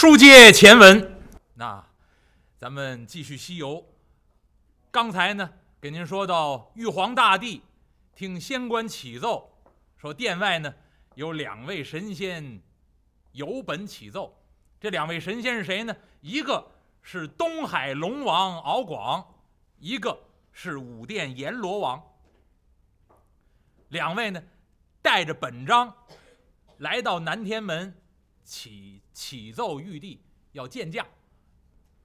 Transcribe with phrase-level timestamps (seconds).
[0.00, 1.20] 书接前文，
[1.54, 1.84] 那
[2.56, 3.84] 咱们继续西游。
[4.92, 7.62] 刚才呢，给您说到玉皇大帝
[8.14, 9.52] 听仙官启奏，
[9.96, 10.72] 说殿外呢
[11.16, 12.60] 有两位神仙
[13.32, 14.40] 有本启奏。
[14.78, 15.96] 这两位神仙是谁呢？
[16.20, 16.70] 一个
[17.02, 19.26] 是东海龙王敖广，
[19.80, 20.16] 一个
[20.52, 22.00] 是五殿阎罗王。
[23.88, 24.40] 两位呢
[25.02, 25.92] 带着本章
[26.76, 27.92] 来到南天门。
[28.48, 31.06] 启启奏玉帝要见驾，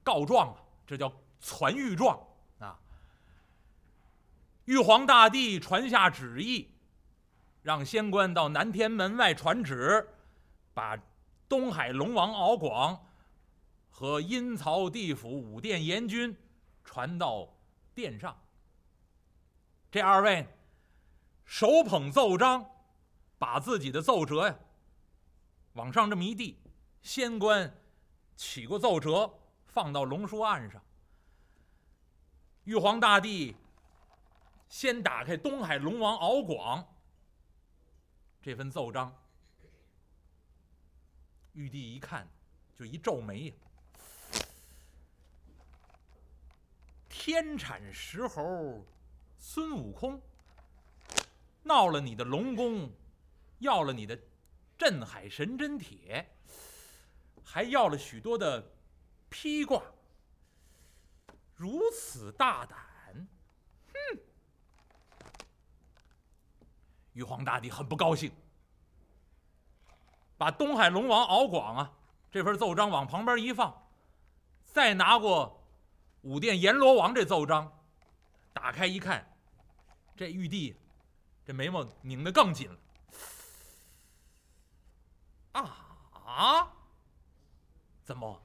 [0.04, 2.20] 告状啊，这叫传御状
[2.60, 2.78] 啊。
[4.66, 6.70] 玉皇大帝传下旨意，
[7.62, 10.06] 让仙官到南天门外传旨，
[10.74, 11.02] 把
[11.48, 13.08] 东海龙王敖广
[13.90, 16.36] 和阴曹地府五殿阎君
[16.84, 17.48] 传到
[17.96, 18.38] 殿上。
[19.90, 20.46] 这二位
[21.46, 22.70] 手捧奏章，
[23.38, 24.60] 把自己的奏折呀。
[25.74, 26.58] 往上这么一递，
[27.02, 27.74] 仙官
[28.36, 30.82] 起过奏折，放到龙书案上。
[32.66, 33.56] 玉皇大帝
[34.70, 36.96] 先打开东海龙王敖广
[38.42, 39.16] 这份奏章，
[41.54, 42.28] 玉帝一看，
[42.78, 43.54] 就一皱眉呀
[47.10, 48.86] ：“天产石猴
[49.40, 50.22] 孙悟空
[51.64, 52.92] 闹了你的龙宫，
[53.58, 54.18] 要了你的。”
[54.84, 56.30] 镇海神针帖，
[57.42, 58.70] 还要了许多的
[59.30, 59.82] 披挂，
[61.56, 62.78] 如此大胆，
[63.94, 64.20] 哼！
[67.14, 68.30] 玉皇大帝很不高兴，
[70.38, 71.94] 把东海龙王敖广啊
[72.30, 73.88] 这份奏章往旁边一放，
[74.66, 75.66] 再拿过
[76.24, 77.72] 五殿阎罗王这奏章，
[78.52, 79.34] 打开一看，
[80.18, 80.76] 这玉帝
[81.46, 82.78] 这眉毛拧得更紧了。
[85.54, 86.74] 啊啊！
[88.04, 88.44] 怎么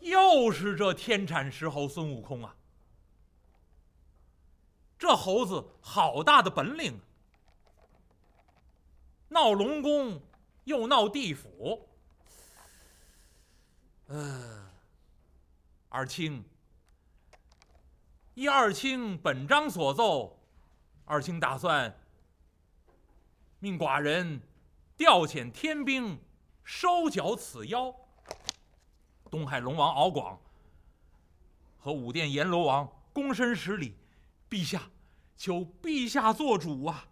[0.00, 2.54] 又是这天产石猴孙悟空啊？
[4.98, 7.02] 这猴子好大的本领啊！
[9.28, 10.20] 闹龙宫
[10.64, 11.88] 又闹地府。
[14.06, 14.70] 呃，
[15.88, 16.44] 二卿，
[18.34, 20.38] 依二卿本章所奏，
[21.06, 21.98] 二卿打算
[23.60, 24.42] 命寡人
[24.96, 26.20] 调遣天兵。
[26.64, 27.94] 收缴此妖，
[29.30, 30.40] 东海龙王敖广
[31.78, 33.94] 和五殿阎罗王躬身施礼，
[34.48, 34.90] 陛下，
[35.36, 37.06] 求陛下做主啊！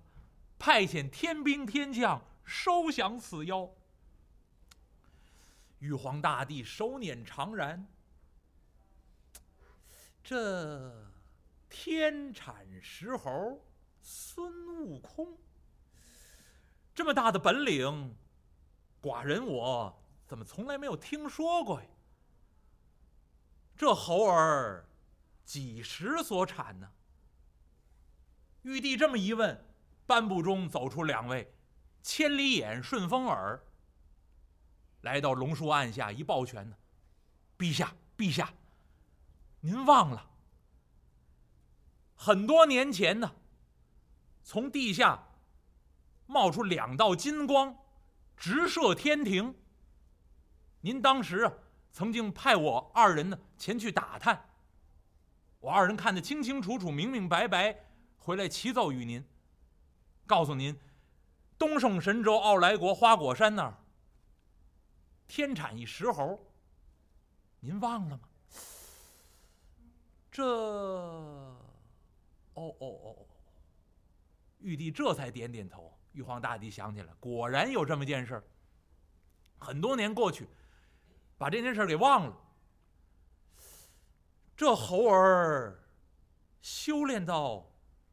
[0.59, 3.69] 派遣天兵天将收降此妖。
[5.81, 7.85] 玉皇大帝手捻长髯，
[10.25, 11.13] 这
[11.69, 13.61] 天产石猴
[14.01, 15.37] 孙悟空，
[16.95, 18.17] 这么大的本领。
[19.03, 21.89] 寡人我怎么从来没有听说过呀？
[23.77, 24.89] 这猴儿
[25.45, 26.89] 几时所产呢？
[28.63, 29.67] 玉帝这么一问，
[30.07, 31.53] 颁布中走出两位
[32.01, 33.61] 千里眼、顺风耳，
[35.01, 36.77] 来到龙树案下一抱拳呢
[37.59, 38.55] ：“陛下，陛下，
[39.61, 40.31] 您忘了
[42.15, 43.35] 很多年前呢，
[44.45, 45.27] 从地下
[46.27, 47.77] 冒出两道金光。”
[48.43, 49.55] 直射天庭。
[50.81, 51.53] 您当时啊，
[51.93, 54.51] 曾经派我二人呢前去打探。
[55.61, 57.73] 我二人看得清清楚楚、明明白白，
[58.19, 59.25] 回来齐奏于您，
[60.27, 60.77] 告诉您，
[61.57, 63.79] 东胜神州傲来国花果山那儿
[65.29, 66.37] 天产一石猴。
[67.61, 68.29] 您忘了吗？
[70.33, 71.57] 这，哦
[72.55, 73.17] 哦哦，
[74.59, 75.97] 玉帝这才点点头。
[76.13, 78.45] 玉皇大帝想起来，果然有这么件事儿。
[79.59, 80.49] 很多年过去，
[81.39, 82.37] 把这件事儿给忘了。
[84.57, 85.83] 这猴儿
[86.61, 87.73] 修炼到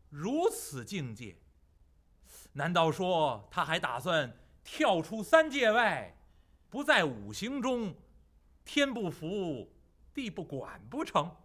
[0.10, 1.38] 如此境界，
[2.54, 6.16] 难道说他还打算跳出三界外，
[6.70, 7.96] 不在五行中，
[8.64, 9.72] 天不服，
[10.14, 11.36] 地不管不成？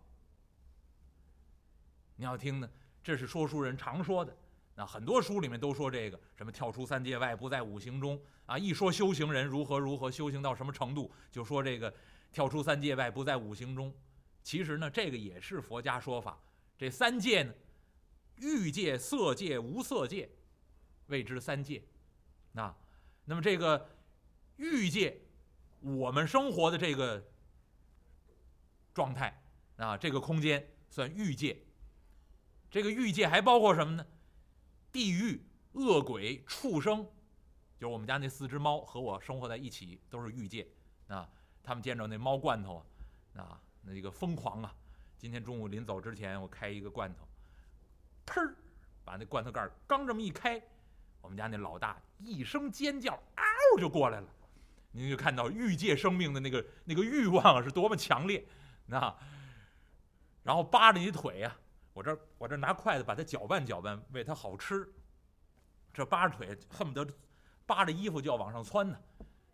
[2.17, 2.71] 你要听呢，
[3.03, 4.37] 这是说书人常说的。
[4.77, 8.59] 那很多书里面都说这个什么跳出三界外，不在五行中啊！
[8.59, 11.95] 一说修行人如何如何修行到什么程度，就说这个
[12.33, 13.95] 跳出三界外，不在五行中。
[14.43, 16.37] 其实呢，这个也是佛家说法。
[16.77, 17.55] 这三界呢，
[18.37, 20.29] 欲界、色界、无色界，
[21.07, 21.81] 谓之三界。
[22.51, 22.75] 那
[23.25, 23.89] 那么这个
[24.57, 25.21] 欲界，
[25.81, 27.25] 我们生活的这个
[28.93, 29.41] 状态
[29.77, 31.57] 啊，这个空间算欲界。
[32.71, 34.05] 这个欲界还包括什么呢？
[34.95, 37.05] 地狱、恶鬼、畜生，
[37.81, 40.65] 就是我们家那四只猫和我生活在一起，都是欲界
[41.09, 41.29] 啊。
[41.65, 42.77] 他们见着那猫罐头
[43.35, 44.73] 啊，啊，那个疯狂啊！
[45.19, 47.27] 今天中午临走之前，我开一个罐头，
[48.25, 48.55] 砰，
[49.05, 50.63] 把那罐头盖刚这么一开，
[51.21, 54.29] 我们家那老大一声尖叫，嗷就过来了。
[54.93, 58.47] 您就看到欲界生命的那个那个欲望是多么强烈，
[58.87, 59.13] 那，
[60.45, 61.57] 然后扒着你腿呀，
[61.95, 64.87] 我这我这拿筷子把它搅拌搅拌，为它好吃。
[65.93, 67.15] 这扒着腿，恨不得
[67.65, 69.01] 扒着衣服就要往上窜呢。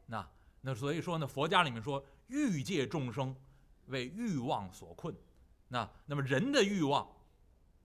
[0.06, 0.28] 那
[0.62, 3.37] 那所以说呢，佛家里面说，欲界众生
[3.87, 5.14] 为欲望所困。
[5.69, 7.06] 那那么人的欲望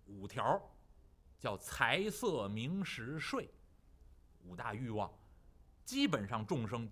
[0.06, 0.60] 五条，
[1.38, 3.50] 叫财色名食睡，
[4.44, 5.12] 五大欲望，
[5.84, 6.90] 基本上众生，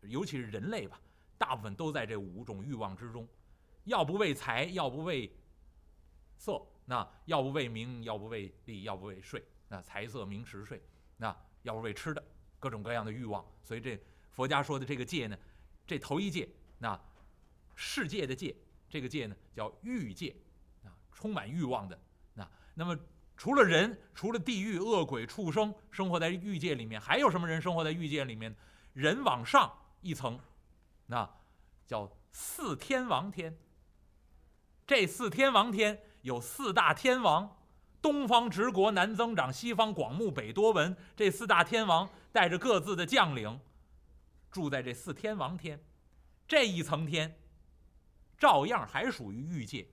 [0.00, 1.00] 尤其是人类吧，
[1.38, 3.26] 大部分都在这五种欲望之中，
[3.84, 5.32] 要不为财，要不为
[6.36, 6.60] 色，
[6.90, 9.40] 那要不为名，要不为利，要不为睡。
[9.68, 10.82] 那财色名食睡，
[11.18, 12.20] 那要不为吃的，
[12.58, 13.46] 各种各样的欲望。
[13.62, 13.96] 所以这
[14.32, 15.38] 佛家说的这个戒呢，
[15.86, 16.48] 这头一戒，
[16.78, 17.00] 那
[17.76, 18.56] 世界的戒，
[18.88, 20.34] 这个戒呢叫欲戒，
[20.82, 21.96] 啊，充满欲望的。
[22.34, 22.98] 那那么
[23.36, 28.52] 除了人，除了地狱恶鬼畜生生活在欲界里面，还有什么人生活在欲界里面？
[28.94, 30.36] 人往上一层，
[31.06, 31.38] 那
[31.86, 33.56] 叫四天王天。
[34.84, 37.56] 这四天王天有四大天王。
[38.02, 40.96] 东方直国，南增长，西方广目，北多闻。
[41.14, 43.60] 这四大天王带着各自的将领，
[44.50, 45.84] 住在这四天王天
[46.48, 47.38] 这一层天，
[48.38, 49.86] 照样还属于欲界。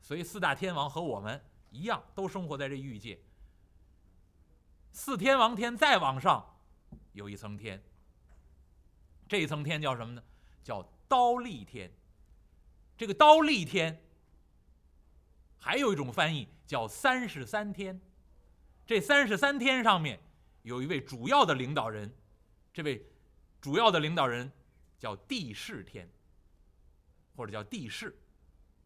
[0.00, 3.20] 所以四大天王和我们一样，都生活在这欲界。
[4.92, 6.56] 四天王天再往上
[7.14, 7.82] 有一层天，
[9.26, 10.22] 这一层天叫什么呢？
[10.62, 11.92] 叫刀立天。
[12.96, 14.00] 这个刀立天。
[15.60, 18.00] 还有一种翻译叫三十三天，
[18.86, 20.18] 这三十三天上面
[20.62, 22.10] 有一位主要的领导人，
[22.72, 23.06] 这位
[23.60, 24.50] 主要的领导人
[24.98, 26.08] 叫帝释天，
[27.36, 28.18] 或者叫帝释。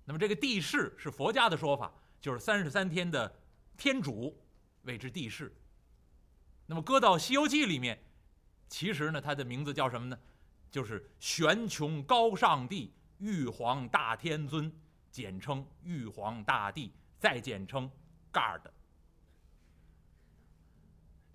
[0.04, 3.34] 那么这个帝释是佛家的说法，就是三十三天的
[3.76, 4.36] 天主，
[4.82, 5.50] 谓之帝释。
[6.66, 8.02] 那么搁到《西游记》里面，
[8.68, 10.18] 其实呢，他的名字叫什么呢？
[10.70, 14.72] 就是玄穹高上帝，玉皇大天尊。
[15.14, 17.88] 简称玉皇大帝，再简称
[18.32, 18.66] God，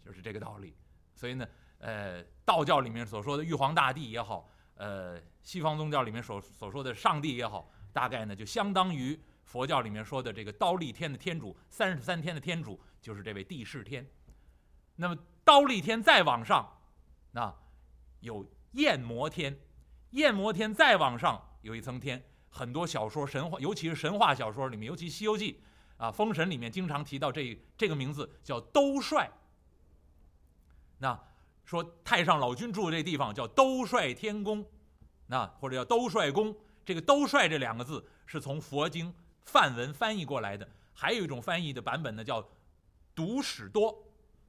[0.03, 0.75] 就是这个道理。
[1.15, 1.47] 所以呢，
[1.77, 14.05] 呃，道教里面所说的玉皇大帝也好，呃，西方宗教里面所所说的上帝也好，大概呢就相当于佛教里面说的这个刀立天的天主，三十三天的天主就是这位帝释天。
[14.97, 16.81] 那么刀立天再往上，
[17.31, 17.55] 那
[18.19, 19.57] 有焰摩天，
[20.09, 22.21] 焰摩天再往上有一层天。
[22.49, 25.53] 很多小说神话，尤其是神话小说里面，尤其《西游记》
[26.03, 29.29] 啊，《封神》里面经常提到这这个名字叫兜率。
[30.97, 31.17] 那
[31.63, 34.65] 说太上老君住的这地方叫兜率天宫，
[35.27, 36.55] 那或者叫兜率宫。
[36.83, 39.13] 这个兜率这两个字是从佛经
[39.43, 42.43] 梵文翻译过来的，还有一种翻译的版本呢叫
[43.13, 43.95] 独使多。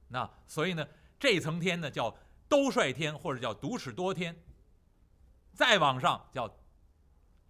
[0.07, 0.87] 那所以呢，
[1.19, 2.17] 这层天呢叫
[2.49, 4.35] 兜率天，或者叫独使多天。
[5.53, 6.51] 再往上叫。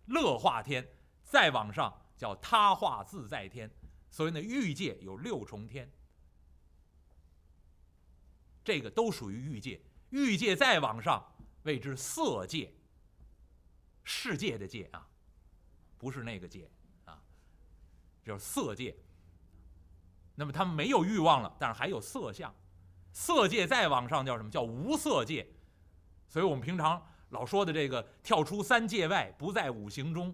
[0.05, 0.87] 乐化天，
[1.23, 3.69] 再往上叫他化自在天，
[4.09, 5.91] 所以呢，欲界有六重天，
[8.63, 9.81] 这个都属于欲界。
[10.09, 11.23] 欲界再往上
[11.63, 12.73] 谓之色界，
[14.03, 15.07] 世界的界啊，
[15.97, 16.69] 不是那个界
[17.05, 17.21] 啊，
[18.23, 18.95] 就是色界。
[20.35, 22.53] 那么他们没有欲望了，但是还有色相。
[23.13, 24.49] 色界再往上叫什么？
[24.49, 25.47] 叫无色界。
[26.27, 27.07] 所以我们平常。
[27.31, 30.33] 老说的这个跳出三界外，不在五行中。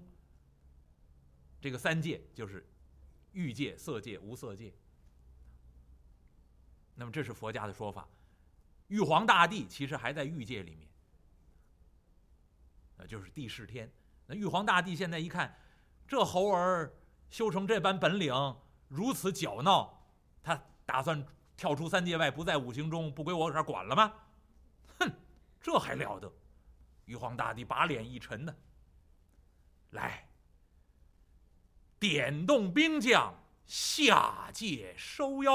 [1.59, 2.67] 这个三界就是
[3.31, 4.73] 欲界、色界、无色界。
[6.93, 8.07] 那么这是佛家的说法。
[8.87, 10.87] 玉皇大帝其实还在欲界里面，
[12.97, 13.91] 那就是地释天。
[14.25, 15.55] 那玉皇大帝现在一看，
[16.07, 16.93] 这猴儿
[17.29, 18.33] 修成这般本领，
[18.87, 20.07] 如此搅闹，
[20.41, 21.23] 他打算
[21.55, 24.13] 跳出三界外，不在五行中，不归我这儿管了吗？
[24.99, 25.11] 哼，
[25.61, 26.31] 这还了得！
[27.07, 28.53] 玉皇大帝把脸一沉呢，
[29.91, 30.27] 来，
[31.99, 33.33] 点动兵将
[33.65, 35.51] 下界收妖。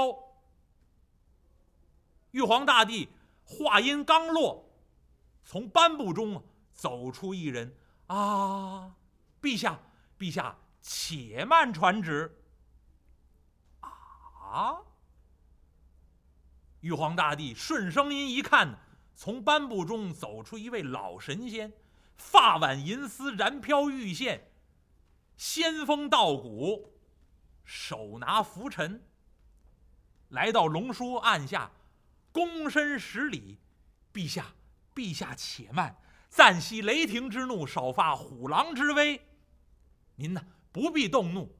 [2.30, 3.10] 玉皇大帝
[3.44, 4.66] 话音刚落，
[5.44, 6.42] 从颁布中
[6.72, 8.96] 走出一人啊，
[9.42, 9.78] 陛下，
[10.18, 12.34] 陛下，且慢传旨。
[13.80, 14.80] 啊！
[16.80, 18.78] 玉皇大帝顺声音一看。
[19.14, 21.72] 从颁布中走出一位老神仙，
[22.16, 24.50] 发挽银丝，然飘玉线，
[25.36, 26.92] 仙风道骨，
[27.64, 29.02] 手拿拂尘，
[30.28, 31.70] 来到龙叔案下，
[32.32, 33.58] 躬身十礼
[34.12, 34.54] ：“陛下，
[34.94, 35.96] 陛下且慢，
[36.28, 39.20] 暂息雷霆之怒，少发虎狼之威。
[40.16, 41.54] 您呢，不必动怒，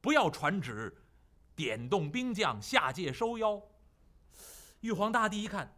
[0.00, 1.02] 不要传旨，
[1.56, 3.60] 点动兵将下界收妖。
[4.80, 5.74] 玉皇大帝一看，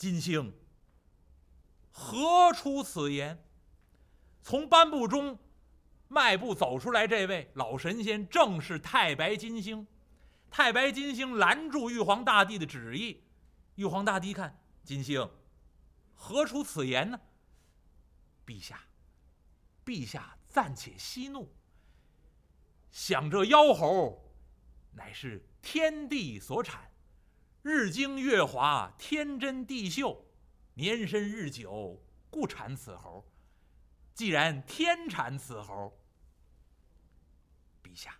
[0.00, 0.54] 金星
[1.90, 3.44] 何出此言？
[4.40, 5.38] 从颁布中
[6.08, 9.86] 迈步走出来，这位老神仙正是太白金星。
[10.48, 13.22] 太白金星拦住玉皇大帝的旨意。
[13.74, 15.30] 玉皇大帝一看，金星
[16.14, 17.20] 何出此言呢？
[18.46, 18.80] 陛下，
[19.84, 21.54] 陛下暂且息怒。
[22.90, 24.32] 想这妖猴，
[24.92, 26.89] 乃是天地所产，
[27.62, 30.24] 日精月华，天真地秀，
[30.74, 33.22] 年深日久，故产此猴。
[34.14, 35.94] 既然天产此猴，
[37.82, 38.18] 陛下，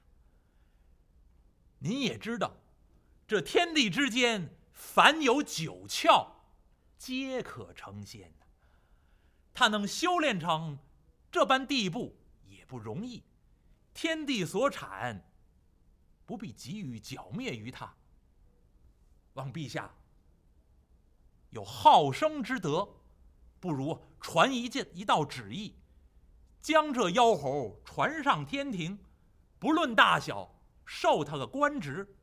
[1.79, 2.55] 您也知道，
[3.27, 6.33] 这天地之间，凡有九窍，
[6.99, 8.31] 皆可成仙
[9.55, 10.79] 他能修炼成
[11.31, 12.15] 这般地步，
[12.47, 13.25] 也不容易。
[13.95, 15.27] 天地所产，
[16.27, 17.95] 不必急于剿灭于他。
[19.35, 19.95] 望陛下
[21.51, 22.89] 有好生之德，
[23.59, 25.75] 不如传一件一道旨意。
[26.61, 28.99] 将这妖猴传上天庭，
[29.59, 32.17] 不论大小，授他个官职，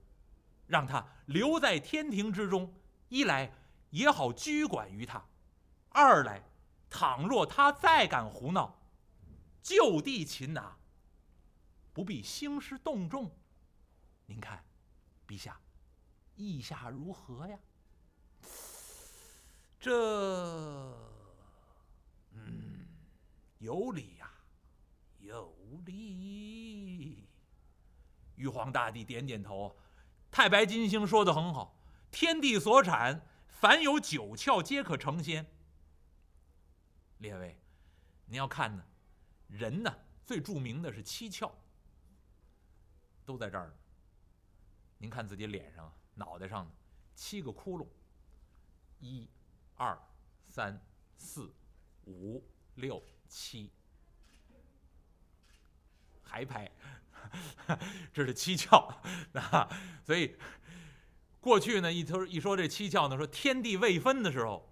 [0.68, 2.74] 让他留在天庭之中。
[3.10, 3.52] 一来
[3.90, 5.20] 也好拘管于他；
[5.90, 6.44] 二来，
[6.90, 8.80] 倘若他再敢胡闹，
[9.64, 10.78] 就地擒拿，
[11.92, 13.32] 不必兴师动众。
[14.26, 14.64] 您看，
[15.28, 15.60] 陛下
[16.38, 17.60] 意下如何呀？
[19.80, 19.92] 这，
[22.32, 22.88] 嗯，
[23.58, 24.32] 有理呀。
[25.20, 25.54] 有
[25.86, 27.28] 理。
[28.36, 29.76] 玉皇大帝点点头，
[30.32, 31.76] 太白金星说的很好，
[32.12, 35.46] 天地所产，凡有九窍，皆可成仙。
[37.18, 37.60] 列位，
[38.28, 38.86] 您要看呢，
[39.48, 41.52] 人呢最著名的是七窍，
[43.26, 43.74] 都在这儿呢。
[45.00, 46.70] 您看自己脸上、脑袋上
[47.16, 47.88] 七个窟窿，
[49.00, 49.30] 一、
[49.76, 49.98] 二、
[50.50, 50.78] 三、
[51.16, 51.54] 四、
[52.06, 52.44] 五、
[52.76, 53.72] 六、七。
[56.24, 56.70] 还拍，
[58.12, 58.94] 这是七窍
[59.34, 59.70] 啊！
[60.04, 60.36] 所以
[61.40, 64.70] 过去呢，一说一说这七窍呢，说天地未分的时候，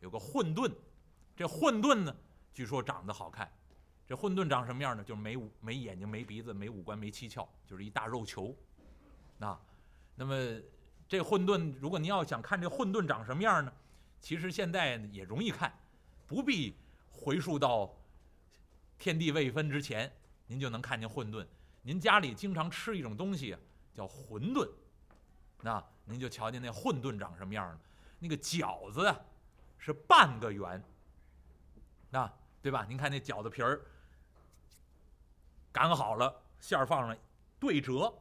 [0.00, 0.70] 有个混沌。
[1.34, 2.14] 这混沌呢，
[2.52, 3.50] 据说长得好看。
[4.06, 5.02] 这混沌长什么样呢？
[5.02, 8.54] 就是没五没眼睛、没鼻子、没五官、没七窍，就是一大肉球。
[9.38, 9.60] 啊，
[10.14, 10.34] 那么
[11.08, 13.72] 这混沌，如果您要想看这混沌长什么样呢？
[14.20, 15.72] 其实现在也容易看，
[16.26, 16.76] 不必
[17.10, 17.90] 回溯到
[18.98, 20.12] 天地未分之前。
[20.46, 21.46] 您就能看见混沌。
[21.82, 23.56] 您家里经常吃一种东西
[23.94, 24.68] 叫馄饨，
[25.62, 27.80] 那您就瞧见那混沌长什么样了。
[28.18, 29.14] 那个饺子，
[29.78, 30.82] 是半个圆，
[32.10, 32.84] 那对吧？
[32.88, 33.80] 您看那饺子皮儿
[35.70, 37.16] 擀好了，馅儿放上
[37.60, 38.12] 对折，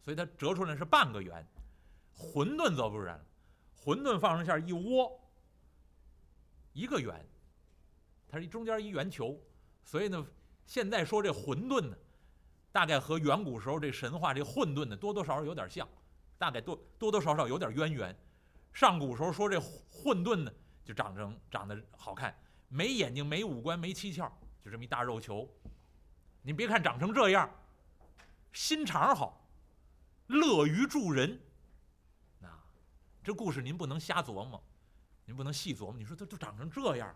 [0.00, 1.46] 所以它折出来是半个圆。
[2.16, 3.24] 馄饨则不然，
[3.82, 5.20] 馄饨放上馅儿一窝，
[6.72, 7.24] 一个圆，
[8.28, 9.38] 它是中间一圆球，
[9.84, 10.26] 所以呢。
[10.64, 11.96] 现在说这混沌呢，
[12.70, 15.86] 大概和远古时候这神话这混沌呢多多少少有点像，
[16.38, 18.16] 大概多多多少少有点渊源。
[18.72, 20.52] 上古时候说这混沌呢，
[20.84, 22.34] 就长成长得好看，
[22.68, 24.30] 没眼睛，没五官，没七窍，
[24.64, 25.46] 就这么一大肉球。
[26.42, 27.50] 你别看长成这样，
[28.52, 29.44] 心肠好，
[30.28, 31.38] 乐于助人。
[33.22, 34.62] 这故事您不能瞎琢磨，
[35.24, 35.94] 您不能细琢磨。
[35.96, 37.14] 你说它都长成这样。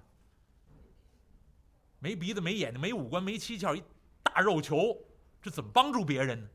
[1.99, 3.83] 没鼻子，没眼睛，没五官，没七窍，一
[4.23, 4.97] 大肉球，
[5.43, 6.49] 这怎么帮助别人呢？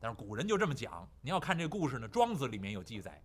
[0.00, 1.08] 但是古人就这么讲。
[1.20, 3.22] 你要看这故事呢，《庄子》里面有记载，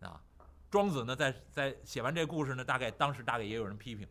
[0.00, 0.22] 啊，
[0.70, 4.06] 庄子呢在在写完这故事呢，大概当时大概也有人批评，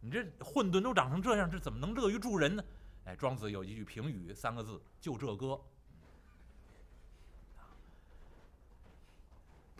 [0.00, 2.64] 你这混沌都长成这样，这怎么能乐于助人呢？
[3.04, 5.58] 哎，庄子有一句评语，三个字，就这歌。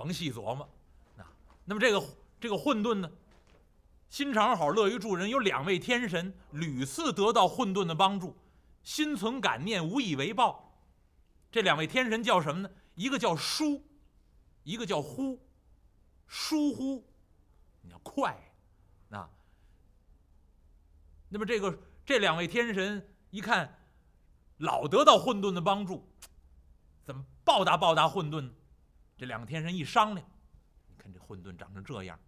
[0.00, 0.66] 甭细琢磨，
[1.18, 1.30] 啊，
[1.66, 2.02] 那么这个
[2.40, 3.12] 这个混沌呢？
[4.08, 8.34] 心肠好，乐于助人，有两位天神屡次得到混沌的帮助，
[8.82, 10.74] 心存感念，无以为报。
[11.52, 12.70] 这两位天神叫什么呢？
[12.94, 13.84] 一个叫疏，
[14.62, 15.38] 一个叫忽。
[16.26, 17.06] 疏忽，
[17.82, 18.50] 你要快，
[19.10, 19.28] 啊。
[21.28, 23.78] 那么这个这两位天神一看，
[24.56, 26.08] 老得到混沌的帮助，
[27.04, 28.50] 怎么报答报答混沌呢？
[29.20, 30.26] 这两个天神一商量，
[30.88, 32.18] 你看这混沌长成这样。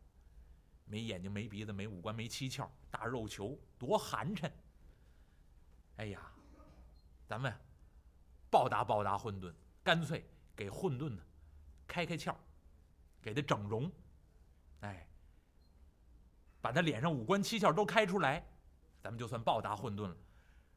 [0.85, 4.53] 没眼睛，没鼻子，没五官，没七窍，大肉球，多寒碜！
[5.97, 6.21] 哎呀，
[7.27, 7.51] 咱们
[8.51, 10.23] 报答报答混沌，干脆
[10.55, 11.23] 给混沌呢
[11.87, 12.37] 开开窍，
[13.23, 13.91] 给他整容，
[14.81, 15.09] 哎
[16.61, 18.47] 把他脸上五官七窍都开出来，
[19.01, 20.17] 咱们就算报答混沌了。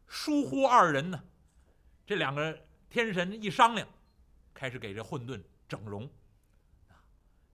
[0.07, 1.22] 疏忽二人呢，
[2.05, 2.57] 这两个
[2.89, 3.86] 天神一商量，
[4.53, 6.10] 开始给这混沌整容
[6.88, 6.95] 啊，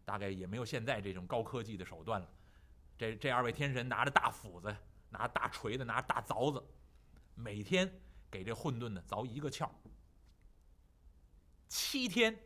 [0.05, 2.29] 大概也没有现在这种高科技的手段了。
[2.97, 4.75] 这这二位天神拿着大斧子，
[5.09, 6.63] 拿大锤子，拿大凿子，
[7.35, 7.91] 每天
[8.29, 9.69] 给这混沌呢凿一个窍。
[11.67, 12.37] 七天，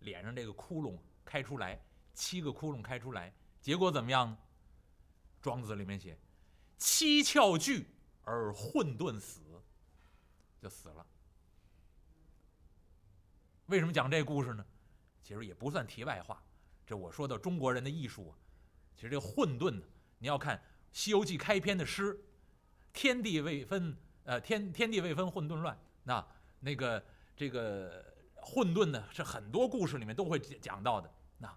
[0.00, 1.80] 脸上这个窟窿开出来，
[2.14, 4.36] 七个窟窿开出来，结果怎么样？
[5.40, 6.16] 庄子里面写
[6.78, 7.88] ：“七窍聚
[8.22, 9.60] 而混沌死，
[10.60, 11.04] 就死了。”
[13.66, 14.64] 为什么讲这故事呢？
[15.22, 16.42] 其实也不算题外话，
[16.86, 18.34] 这我说到中国人的艺术，
[18.94, 19.82] 其实这个混沌呢，
[20.18, 20.56] 你要看
[20.92, 22.18] 《西游记》开篇的诗
[22.92, 26.26] ：“天地未分，呃，天天地未分，混沌乱。”那
[26.60, 27.04] 那个
[27.36, 28.12] 这个。
[28.44, 31.08] 混沌呢，是很多故事里面都会讲到的。
[31.38, 31.56] 那，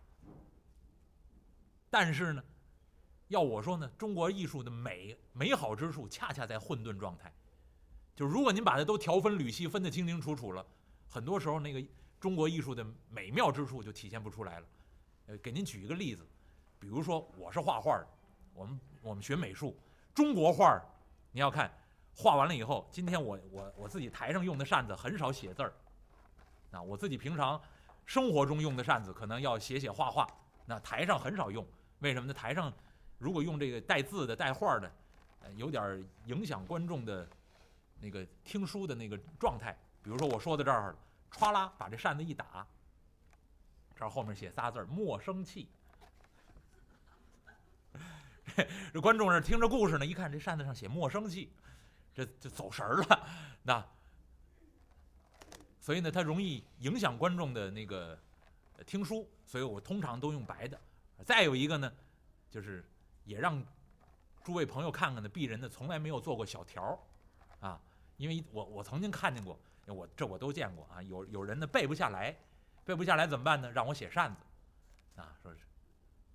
[1.90, 2.44] 但是呢，
[3.30, 7.34] 要我说呢，中国艺术的美美好之处，恰恰在混沌状态。
[8.16, 10.64] 就如果您把它都条分缕析，分得清清楚楚了，
[11.10, 11.84] 很多时候那个
[12.26, 14.66] 中国艺术的美妙之处就体现不出来了。
[15.28, 16.26] 呃，给您举一个例子，
[16.80, 18.08] 比如说我是画画的，
[18.56, 19.78] 我们我们学美术，
[20.12, 20.82] 中国画儿，
[21.32, 21.72] 你要看
[22.16, 25.72] 画完了以后，今天我我我自己台上用的扇子很少写字儿。
[26.72, 27.62] 啊，我自己平常
[28.08, 30.28] 生活中用的扇子，可能要写写画画。
[30.66, 31.64] 那台上很少用，
[32.00, 32.34] 为什么呢？
[32.34, 32.74] 台上
[33.20, 34.92] 如果用这个带字的、带画的，
[35.42, 37.30] 呃，有点影响观众的
[38.00, 39.78] 那个听书的那个状态。
[40.02, 40.96] 比如说我说到这儿，
[41.38, 42.66] 歘啦，把这扇子一打，
[43.96, 45.70] 这后面写仨字儿“莫生气”。
[48.94, 51.52] 这观众这听着故事呢，一看这扇子上写“莫生气”，
[52.16, 53.28] 这就走神儿了。
[53.64, 53.86] 那。
[55.82, 58.18] 所以呢，它容易影响观众的那个
[58.88, 60.82] 听书，所以我通常都用白的。
[61.24, 61.94] 再有一个呢，
[62.50, 62.84] 就是
[63.24, 63.64] 也让
[64.44, 66.98] 诸位朋友看看呢，鄙人呢从来没有做过小条儿
[67.60, 67.80] 啊，
[68.18, 69.60] 因为我我曾经看见过，
[69.94, 72.36] 我这我都见过啊，有有人呢背不下来，
[72.84, 73.72] 背不下来怎么办呢？
[73.72, 75.54] 让我写扇子啊，说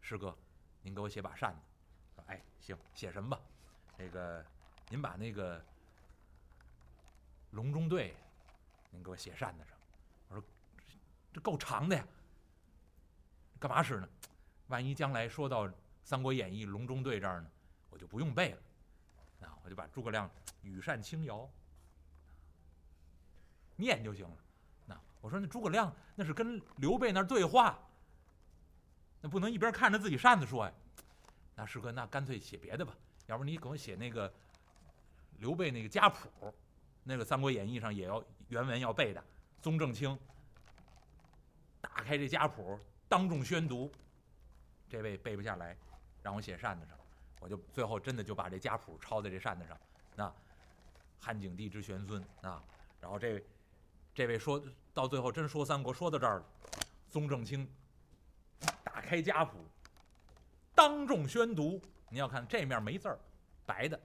[0.01, 0.37] 师哥，
[0.83, 1.61] 您给我写把扇子。
[2.15, 3.41] 说哎行，写什么吧？
[3.97, 4.45] 那个
[4.89, 5.65] 您把那个
[7.51, 8.15] 隆中对。
[8.93, 9.79] 您给我写扇子上，
[10.27, 10.45] 我说
[11.33, 12.05] 这够长的呀，
[13.61, 14.09] 干嘛使呢？
[14.67, 15.69] 万一将来说到
[16.03, 17.49] 《三国演义》隆中对这儿呢，
[17.89, 20.29] 我就不用背了，啊，我就把诸葛亮
[20.63, 21.49] 羽扇轻摇
[23.81, 24.37] 念就行了。
[24.87, 27.79] 那我说那诸葛亮那是跟刘备那对话，
[29.21, 30.73] 那不能一边看着自己扇子说呀。
[31.57, 32.95] 那师哥，那干脆写别的吧，
[33.27, 34.33] 要不你给我写那个
[35.39, 36.55] 刘备那个家谱，
[37.03, 38.23] 那个《三国演义》上也要。
[38.51, 39.23] 原文要背的，
[39.63, 40.19] 宗正清
[41.81, 42.77] 打开这家谱，
[43.09, 43.89] 当众宣读。
[44.89, 45.77] 这位背不下来，
[46.21, 46.99] 让我写扇子上，
[47.39, 49.79] 我就最后真的就把这家谱抄在这扇子上。
[50.17, 50.35] 那
[51.21, 52.61] 汉景帝之玄孙啊，
[53.01, 53.41] 然后这
[54.15, 56.45] 这位说到最后真说三国说到这儿了，
[57.09, 57.69] 宗正清
[58.83, 59.59] 打开家谱，
[60.75, 61.81] 当众宣读。
[62.09, 63.19] 你要看这面没字儿，
[63.65, 63.99] 白的，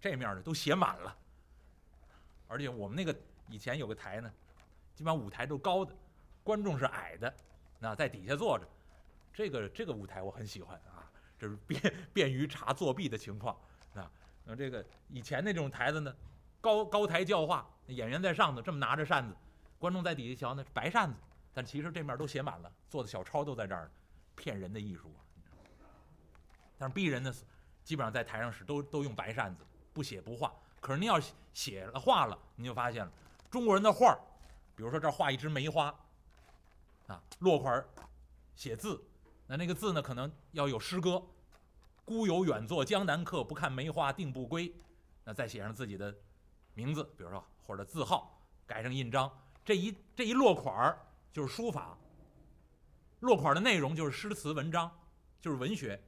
[0.00, 1.16] 这面呢都写满了，
[2.46, 3.16] 而且我们那个。
[3.50, 4.30] 以前有个台呢，
[4.94, 5.96] 基本上舞台都高的，
[6.44, 7.34] 观众是矮的，
[7.78, 8.68] 那在底下坐着，
[9.32, 13.58] 这个这个舞台我很喜欢啊，这是 便便于查作弊的情况
[13.94, 14.12] 啊。
[14.44, 16.14] 那这个以前那种台子呢，
[16.60, 19.36] 高高台教化，演员在上头这么拿着扇子，
[19.78, 21.16] 观众在底下瞧呢，白扇子，
[21.54, 23.90] 但其实这面都写满了，做的小抄都在这儿，
[24.34, 25.20] 骗人的艺术啊。
[26.76, 27.32] 但是鄙人呢，
[27.82, 30.52] 基本上在台上是都都用白扇子，不写不画。
[30.80, 31.20] 可是您要
[31.52, 33.12] 写了画了，您就发现了。
[33.50, 34.16] 中国人的画，
[34.76, 35.92] 比如说这画一枝梅花，
[37.08, 37.84] 啊，落款
[38.54, 39.02] 写字，
[39.46, 41.20] 那那个字呢，可能要有诗歌
[42.04, 44.72] ，“孤有远作江南客，不看梅花定不归。”
[45.24, 46.14] 那再写上自己的
[46.78, 49.28] 名字，比如说或者字号，盖上印章，
[49.64, 51.98] 这一这一落款儿就是书法，
[53.18, 54.88] 落款的内容就是诗词文章，
[55.40, 56.00] 就是文学，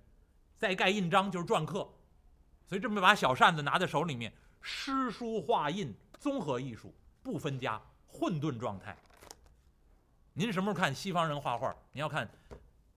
[0.56, 1.92] 再盖印章就是篆刻，
[2.68, 6.94] 所以这么把小扇子拿在手里面，诗书画印综合艺术。
[7.22, 8.96] 不分家，混沌状态。
[10.32, 11.76] 您什么时候看西方人画画？
[11.92, 12.26] 你要看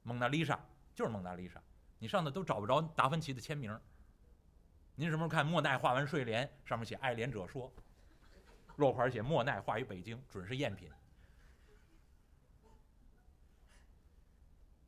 [0.04, 0.58] 蒙娜丽莎，
[0.96, 1.62] 就是蒙娜丽莎，
[1.98, 3.78] 你上头都找不着达芬奇的签名。
[4.95, 7.71] 您什么时候看莫奈画完睡莲，上面写“爱莲者说”，
[8.77, 10.89] 落款写莫奈画于北京，准是赝品。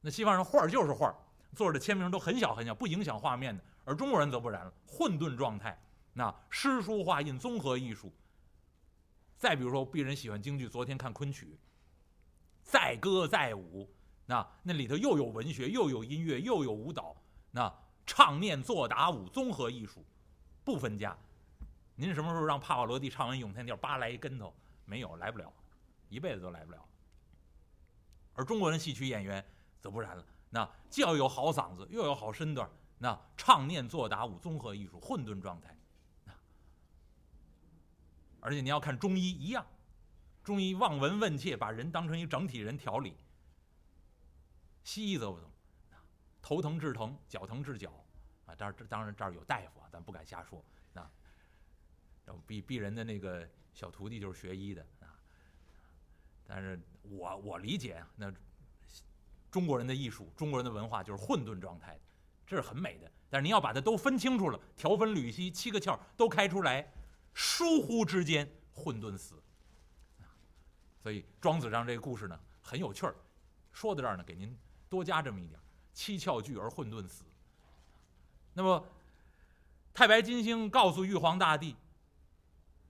[0.01, 1.15] 那西方人画就是画，
[1.55, 3.63] 作者的签名都很小很小，不影响画面的。
[3.83, 5.79] 而中国人则不然了，混沌状态，
[6.13, 8.13] 那诗书画印综合艺术。
[9.37, 11.57] 再比如说，鄙人喜欢京剧，昨天看昆曲，
[12.63, 13.91] 载歌载舞，
[14.27, 17.15] 那那里头又有文学，又有音乐，又有舞蹈，
[17.51, 17.71] 那
[18.05, 20.03] 唱念做打舞综合艺术，
[20.63, 21.17] 不分家。
[21.95, 24.53] 您什么时候让帕瓦罗蒂唱完咏叹调，叭来一跟头？
[24.85, 25.51] 没有，来不了，
[26.09, 26.85] 一辈子都来不了。
[28.33, 29.43] 而中国人戏曲演员
[29.79, 35.75] 则不然了，那既要有好嗓子，又有好身段，那唱念做打舞综合艺术，混沌状态。
[38.41, 39.65] 而且你要看中医一样，
[40.43, 43.15] 中医望闻问切，把人当成一整体人调理。
[44.83, 45.49] 西医则不同，
[46.45, 47.91] 头疼治疼，脚疼治脚，
[48.45, 50.63] 啊，当然这当然这儿有大夫啊，咱不敢瞎说。
[50.93, 51.09] 啊，
[52.47, 55.09] 鄙鄙人的那个小徒弟就是学医的啊，
[56.45, 58.31] 但是我我理解啊，那
[59.49, 61.99] 中国人的艺术，中国人的文化就是混沌状态，
[62.45, 63.11] 这是很美的。
[63.27, 66.87] 但是您要把它都分清楚了，条分缕析，七个窍都开出来。
[67.33, 69.41] 疏忽之间，混沌死。
[71.01, 73.15] 所以庄子让这个故事呢，很有趣儿。
[73.73, 74.55] 说到这儿呢，给您
[74.87, 75.59] 多加这么一点：
[75.95, 77.23] 七窍聚而混沌死。
[78.53, 78.87] 那么，
[79.93, 81.75] 太白金星告诉玉皇大帝，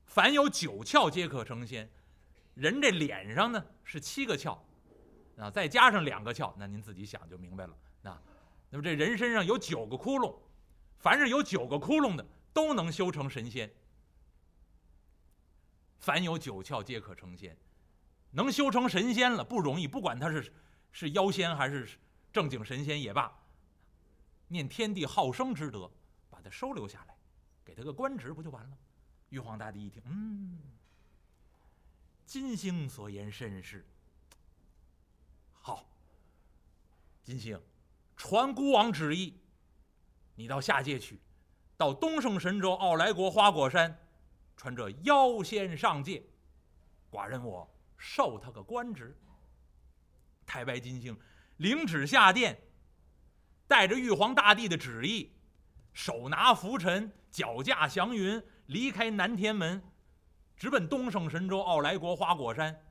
[0.05, 1.89] 凡有九窍皆可成仙。
[2.55, 4.57] 人这脸上呢是七个窍，
[5.37, 7.77] 啊，再加上两个窍，那您自己想就明白了。
[8.01, 8.21] 那，
[8.69, 10.35] 那么这人身上有九个窟窿，
[10.97, 13.71] 凡是有九个窟窿的，都能修成神仙。
[15.99, 17.57] 凡有九窍皆可成仙，
[18.31, 19.87] 能修成神仙了不容易。
[19.87, 20.53] 不管他是
[20.91, 21.87] 是妖仙还是
[22.35, 23.33] 正经神仙也罢，
[24.49, 25.89] 念天地好生之德，
[26.29, 27.15] 把他收留下来，
[27.63, 28.77] 给他个官职不就完了？
[29.29, 30.59] 玉皇大帝一听，嗯，
[32.25, 33.87] 金星所言甚是。
[35.53, 35.87] 好，
[37.23, 37.57] 金星，
[38.17, 39.39] 传孤王旨意，
[40.35, 41.21] 你到下界去，
[41.77, 43.97] 到东胜神州傲来国花果山。
[44.57, 46.21] 传这妖仙上界，
[47.09, 49.17] 寡人我授他个官职。
[50.45, 51.17] 太白金星
[51.57, 52.61] 领旨下殿，
[53.67, 55.33] 带着玉皇大帝的旨意，
[55.93, 59.81] 手拿拂尘，脚驾祥云，离开南天门，
[60.57, 62.84] 直奔东胜神州傲来国花果山。